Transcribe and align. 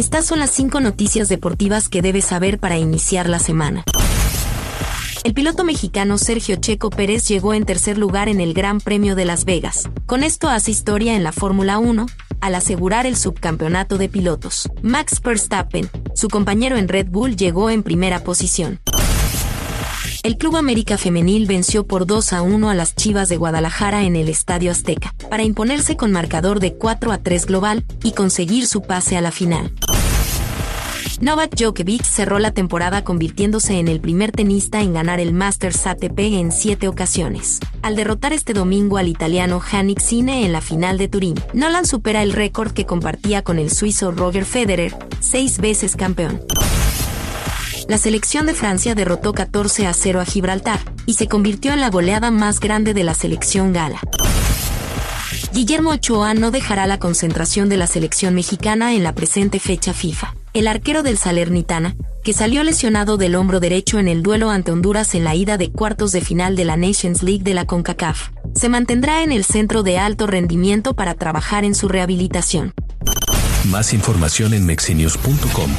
Estas 0.00 0.24
son 0.24 0.38
las 0.38 0.50
5 0.52 0.80
noticias 0.80 1.28
deportivas 1.28 1.90
que 1.90 2.00
debes 2.00 2.24
saber 2.24 2.58
para 2.58 2.78
iniciar 2.78 3.28
la 3.28 3.38
semana. 3.38 3.84
El 5.24 5.34
piloto 5.34 5.62
mexicano 5.62 6.16
Sergio 6.16 6.56
Checo 6.56 6.88
Pérez 6.88 7.28
llegó 7.28 7.52
en 7.52 7.66
tercer 7.66 7.98
lugar 7.98 8.30
en 8.30 8.40
el 8.40 8.54
Gran 8.54 8.80
Premio 8.80 9.14
de 9.14 9.26
Las 9.26 9.44
Vegas. 9.44 9.90
Con 10.06 10.24
esto 10.24 10.48
hace 10.48 10.70
historia 10.70 11.16
en 11.16 11.22
la 11.22 11.32
Fórmula 11.32 11.78
1, 11.78 12.06
al 12.40 12.54
asegurar 12.54 13.04
el 13.04 13.14
subcampeonato 13.14 13.98
de 13.98 14.08
pilotos. 14.08 14.70
Max 14.80 15.20
Verstappen, 15.20 15.90
su 16.14 16.28
compañero 16.28 16.78
en 16.78 16.88
Red 16.88 17.08
Bull, 17.10 17.36
llegó 17.36 17.68
en 17.68 17.82
primera 17.82 18.24
posición. 18.24 18.80
El 20.22 20.36
Club 20.36 20.56
América 20.56 20.98
Femenil 20.98 21.46
venció 21.46 21.86
por 21.86 22.06
2 22.06 22.34
a 22.34 22.42
1 22.42 22.68
a 22.68 22.74
las 22.74 22.94
Chivas 22.94 23.30
de 23.30 23.38
Guadalajara 23.38 24.04
en 24.04 24.16
el 24.16 24.28
Estadio 24.28 24.70
Azteca, 24.70 25.14
para 25.30 25.44
imponerse 25.44 25.96
con 25.96 26.12
marcador 26.12 26.60
de 26.60 26.74
4 26.74 27.12
a 27.12 27.18
3 27.18 27.46
global 27.46 27.86
y 28.02 28.12
conseguir 28.12 28.66
su 28.66 28.82
pase 28.82 29.16
a 29.16 29.22
la 29.22 29.30
final. 29.30 29.72
Novak 31.20 31.54
Djokovic 31.54 32.02
cerró 32.02 32.38
la 32.38 32.52
temporada 32.52 33.04
convirtiéndose 33.04 33.78
en 33.78 33.88
el 33.88 34.00
primer 34.00 34.32
tenista 34.32 34.80
en 34.80 34.94
ganar 34.94 35.20
el 35.20 35.34
Masters 35.34 35.86
ATP 35.86 36.18
en 36.18 36.50
siete 36.50 36.88
ocasiones. 36.88 37.60
Al 37.82 37.94
derrotar 37.94 38.32
este 38.32 38.54
domingo 38.54 38.96
al 38.96 39.06
italiano 39.06 39.60
Jannik 39.60 40.00
Sinner 40.00 40.46
en 40.46 40.52
la 40.52 40.62
final 40.62 40.96
de 40.96 41.08
Turín, 41.08 41.34
Nolan 41.52 41.84
supera 41.84 42.22
el 42.22 42.32
récord 42.32 42.72
que 42.72 42.86
compartía 42.86 43.42
con 43.42 43.58
el 43.58 43.70
suizo 43.70 44.12
Roger 44.12 44.46
Federer, 44.46 44.96
seis 45.20 45.58
veces 45.58 45.94
campeón. 45.94 46.40
La 47.86 47.98
selección 47.98 48.46
de 48.46 48.54
Francia 48.54 48.94
derrotó 48.94 49.34
14 49.34 49.86
a 49.88 49.92
0 49.92 50.20
a 50.20 50.24
Gibraltar 50.24 50.80
y 51.04 51.14
se 51.14 51.28
convirtió 51.28 51.74
en 51.74 51.80
la 51.80 51.90
goleada 51.90 52.30
más 52.30 52.60
grande 52.60 52.94
de 52.94 53.04
la 53.04 53.12
selección 53.12 53.74
gala. 53.74 54.00
Guillermo 55.52 55.90
Ochoa 55.90 56.32
no 56.32 56.50
dejará 56.50 56.86
la 56.86 56.98
concentración 56.98 57.68
de 57.68 57.76
la 57.76 57.86
selección 57.86 58.34
mexicana 58.34 58.94
en 58.94 59.02
la 59.02 59.14
presente 59.14 59.58
fecha 59.58 59.92
FIFA. 59.92 60.39
El 60.52 60.66
arquero 60.66 61.04
del 61.04 61.16
Salernitana, 61.16 61.94
que 62.24 62.32
salió 62.32 62.64
lesionado 62.64 63.16
del 63.16 63.36
hombro 63.36 63.60
derecho 63.60 64.00
en 64.00 64.08
el 64.08 64.22
duelo 64.24 64.50
ante 64.50 64.72
Honduras 64.72 65.14
en 65.14 65.22
la 65.22 65.36
ida 65.36 65.56
de 65.58 65.70
cuartos 65.70 66.10
de 66.10 66.20
final 66.20 66.56
de 66.56 66.64
la 66.64 66.76
Nations 66.76 67.22
League 67.22 67.44
de 67.44 67.54
la 67.54 67.66
CONCACAF, 67.66 68.30
se 68.56 68.68
mantendrá 68.68 69.22
en 69.22 69.30
el 69.30 69.44
centro 69.44 69.84
de 69.84 69.98
alto 69.98 70.26
rendimiento 70.26 70.94
para 70.94 71.14
trabajar 71.14 71.64
en 71.64 71.76
su 71.76 71.86
rehabilitación. 71.86 72.72
Más 73.70 73.92
información 73.92 74.52
en 74.52 74.66
mexinews.com. 74.66 75.70